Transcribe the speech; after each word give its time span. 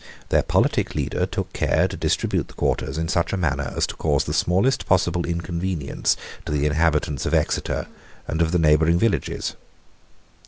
Their 0.29 0.41
politic 0.41 0.95
leader 0.95 1.27
took 1.27 1.53
care 1.53 1.87
to 1.87 1.95
distribute 1.95 2.47
the 2.47 2.55
quarters 2.55 2.97
in 2.97 3.07
such 3.07 3.33
a 3.33 3.37
manner 3.37 3.71
as 3.77 3.85
to 3.85 3.95
cause 3.95 4.23
the 4.23 4.33
smallest 4.33 4.87
possible 4.87 5.27
inconvenience 5.27 6.17
to 6.47 6.51
the 6.51 6.65
inhabitants 6.65 7.27
of 7.27 7.35
Exeter 7.35 7.85
and 8.27 8.41
of 8.41 8.51
the 8.51 8.57
neighbouring 8.57 8.97
villages. 8.97 9.55